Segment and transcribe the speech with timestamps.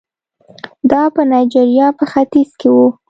[0.91, 2.87] دا په نایجریا په ختیځ کې وو.